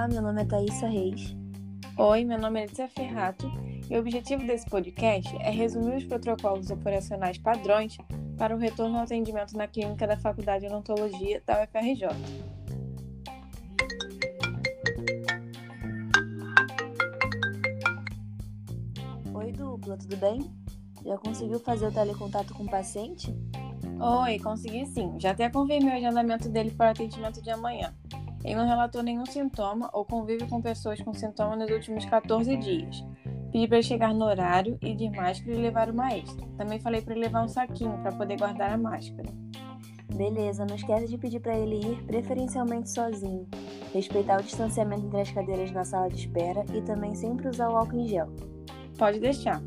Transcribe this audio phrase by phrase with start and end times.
[0.00, 1.36] Olá, meu nome é Thaisa Reis.
[1.98, 3.46] Oi, meu nome é Letícia Ferrato
[3.90, 7.98] e o objetivo desse podcast é resumir os protocolos operacionais padrões
[8.38, 12.08] para o retorno ao atendimento na clínica da Faculdade de Odontologia da UFRJ.
[19.34, 20.50] Oi, dupla, tudo bem?
[21.04, 23.36] Já conseguiu fazer o telecontato com o paciente?
[24.00, 25.12] Oi, consegui sim.
[25.18, 27.94] Já até confirmei o agendamento dele para atendimento de amanhã.
[28.44, 33.04] Ele não relatou nenhum sintoma ou convive com pessoas com sintomas nos últimos 14 dias.
[33.52, 36.46] Pedi para ele chegar no horário e de máscara e levar uma extra.
[36.56, 39.28] Também falei para ele levar um saquinho para poder guardar a máscara.
[40.14, 43.48] Beleza, não esquece de pedir para ele ir preferencialmente sozinho,
[43.92, 47.76] respeitar o distanciamento entre as cadeiras na sala de espera e também sempre usar o
[47.76, 48.28] álcool em gel.
[48.98, 49.62] Pode deixar.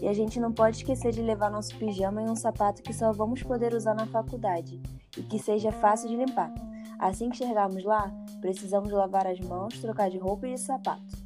[0.00, 3.12] E a gente não pode esquecer de levar nosso pijama e um sapato que só
[3.12, 4.80] vamos poder usar na faculdade
[5.16, 6.52] e que seja fácil de limpar.
[7.00, 8.12] Assim que chegarmos lá,
[8.42, 11.16] precisamos lavar as mãos, trocar de roupa e de sapato.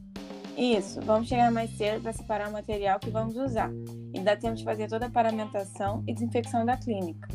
[0.56, 3.72] Isso, vamos chegar mais cedo para separar o material que vamos usar.
[4.14, 7.26] E dá tempo de fazer toda a paramentação e desinfecção da clínica.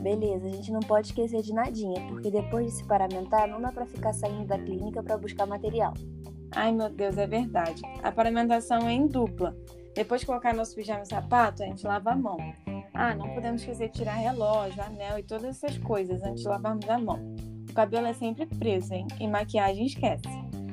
[0.00, 3.72] Beleza, a gente não pode esquecer de nadinha, porque depois de se paramentar não dá
[3.72, 5.92] para ficar saindo da clínica para buscar material.
[6.54, 7.82] Ai meu Deus, é verdade.
[8.00, 9.56] A paramentação é em dupla.
[9.92, 12.36] Depois de colocar nosso pijama e sapato, a gente lava a mão.
[12.94, 16.88] Ah, não podemos esquecer de tirar relógio, anel e todas essas coisas antes de lavarmos
[16.88, 17.51] a mão.
[17.72, 19.06] O cabelo é sempre preso, hein?
[19.18, 20.28] E maquiagem esquece.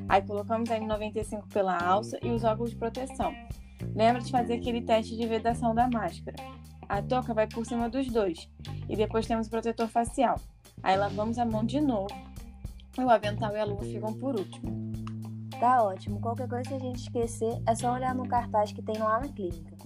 [0.10, 3.34] Aí colocamos a N95 pela alça e os óculos de proteção.
[3.96, 6.36] Lembra de fazer aquele teste de vedação da máscara.
[6.90, 8.50] A touca vai por cima dos dois.
[8.90, 10.36] E depois temos o protetor facial.
[10.84, 12.14] Aí lavamos a mão de novo.
[12.98, 14.92] E o avental e a luva ficam por último.
[15.58, 16.20] Tá ótimo.
[16.20, 19.30] Qualquer coisa que a gente esquecer, é só olhar no cartaz que tem lá na
[19.30, 19.78] clínica.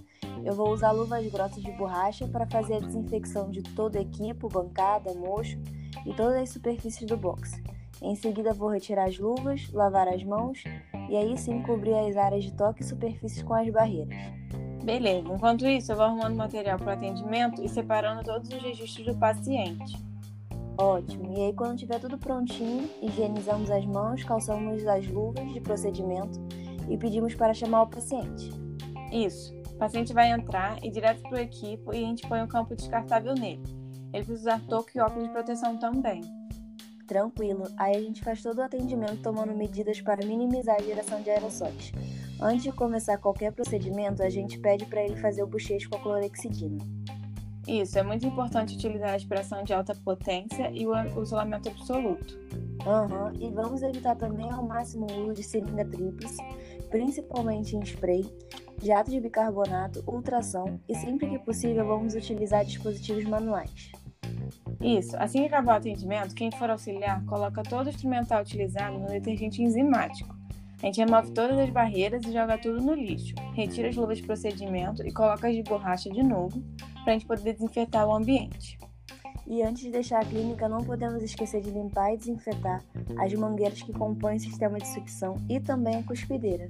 [0.43, 4.49] Eu vou usar luvas grossas de borracha para fazer a desinfecção de todo o equipo,
[4.49, 5.61] bancada, mocho
[6.05, 7.61] e todas as superfícies do box.
[8.01, 10.63] Em seguida, vou retirar as luvas, lavar as mãos
[11.09, 14.17] e aí sim cobrir as áreas de toque e superfícies com as barreiras.
[14.83, 19.05] Beleza, enquanto isso, eu vou arrumando material para o atendimento e separando todos os registros
[19.05, 19.95] do paciente.
[20.77, 21.37] Ótimo.
[21.37, 26.39] E aí, quando tiver tudo prontinho, higienizamos as mãos, calçamos as luvas de procedimento
[26.89, 28.49] e pedimos para chamar o paciente.
[29.11, 29.55] Isso.
[29.71, 32.47] O paciente vai entrar e direto para o equipo e a gente põe o um
[32.47, 33.82] campo descartável nele.
[34.13, 36.21] Ele precisa usar touca e óculos de proteção também.
[37.07, 41.29] Tranquilo, aí a gente faz todo o atendimento tomando medidas para minimizar a geração de
[41.29, 41.91] aerossóis.
[42.41, 45.99] Antes de começar qualquer procedimento, a gente pede para ele fazer o bochecho com a
[45.99, 46.77] clorexidina.
[47.67, 52.37] Isso, é muito importante utilizar a aspiração de alta potência e o isolamento absoluto.
[52.85, 53.33] Aham, uhum.
[53.39, 56.41] e vamos evitar também ao máximo o uso de seringa tríplice,
[56.89, 58.25] principalmente em spray,
[58.81, 63.91] jato de bicarbonato, ultrassom e sempre que possível vamos utilizar dispositivos manuais.
[64.83, 65.15] Isso.
[65.17, 69.61] Assim que acabar o atendimento, quem for auxiliar coloca todo o instrumental utilizado no detergente
[69.63, 70.35] enzimático.
[70.81, 73.33] A gente remove todas as barreiras e joga tudo no lixo.
[73.53, 76.61] Retira as luvas de procedimento e coloca as de borracha de novo
[77.05, 78.77] para a gente poder desinfetar o ambiente.
[79.47, 82.83] E antes de deixar a clínica, não podemos esquecer de limpar e desinfetar
[83.17, 86.69] as mangueiras que compõem o sistema de sucção e também a cuspideira.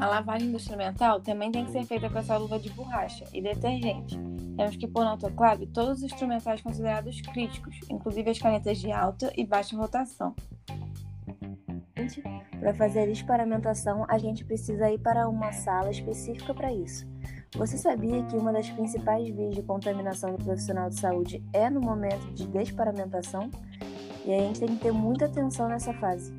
[0.00, 3.42] A lavagem do instrumental também tem que ser feita com essa luva de borracha e
[3.42, 4.18] detergente.
[4.56, 9.30] Temos que pôr no autoclave todos os instrumentais considerados críticos, inclusive as canetas de alta
[9.36, 10.34] e baixa rotação.
[12.58, 17.06] Para fazer a desparamentação, a gente precisa ir para uma sala específica para isso.
[17.56, 21.80] Você sabia que uma das principais vias de contaminação do profissional de saúde é no
[21.80, 23.50] momento de desparamentação?
[24.24, 26.34] E a gente tem que ter muita atenção nessa fase.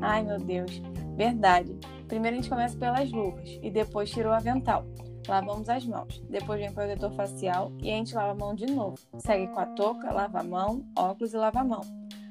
[0.00, 0.80] Ai meu Deus,
[1.16, 1.76] verdade.
[2.08, 4.84] Primeiro a gente começa pelas luvas e depois tira o avental.
[5.28, 8.66] Lavamos as mãos, depois vem o protetor facial e a gente lava a mão de
[8.66, 8.96] novo.
[9.18, 11.80] Segue com a touca, lava a mão, óculos e lava a mão.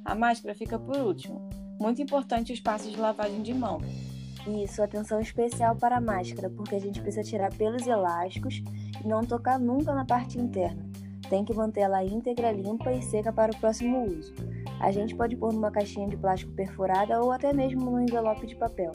[0.06, 1.50] A máscara fica por último.
[1.80, 3.82] Muito importante os passos de lavagem de mão.
[4.48, 8.64] Isso, atenção especial para a máscara, porque a gente precisa tirar pelos elásticos
[9.04, 10.86] e não tocar nunca na parte interna.
[11.30, 14.34] Tem que manter ela íntegra, limpa e seca para o próximo uso.
[14.80, 18.56] A gente pode pôr numa caixinha de plástico perfurada ou até mesmo num envelope de
[18.56, 18.92] papel.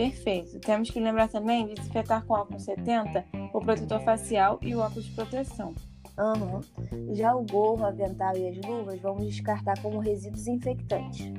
[0.00, 0.58] Perfeito.
[0.60, 5.04] Temos que lembrar também de desinfetar com álcool 70 o protetor facial e o óculos
[5.04, 5.74] de proteção.
[6.18, 7.14] Uhum.
[7.14, 11.30] Já o gorro, avental e as luvas vamos descartar como resíduos infectantes.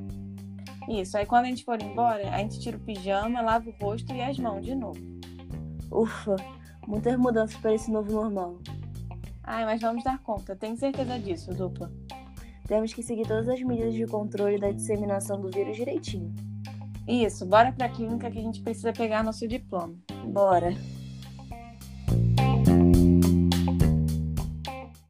[0.88, 4.13] Isso, aí quando a gente for embora, a gente tira o pijama, lava o rosto
[4.13, 5.02] e as mãos de novo.
[5.92, 6.36] Ufa,
[6.88, 8.60] muitas mudanças para esse novo normal.
[9.44, 11.92] Ai, mas vamos dar conta, tenho certeza disso, dupla.
[12.68, 16.50] Temos que seguir todas as medidas de controle da disseminação do vírus direitinho.
[17.07, 19.95] Isso, bora pra clínica que a gente precisa pegar nosso diploma.
[20.25, 20.74] Bora.